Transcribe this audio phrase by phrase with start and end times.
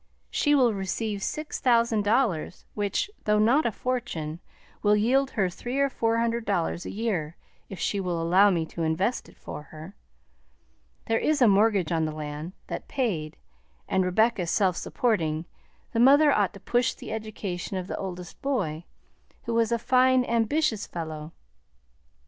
[0.31, 4.39] She will receive six thousand dollars, which, though not a fortune,
[4.81, 7.37] will yield her three or four hundred dollars a year,
[7.69, 9.93] if she will allow me to invest it for her.
[11.05, 13.37] There is a mortgage on the land; that paid,
[13.87, 15.45] and Rebecca self supporting,
[15.91, 18.85] the mother ought to push the education of the oldest boy,
[19.43, 21.31] who is a fine, ambitious fellow.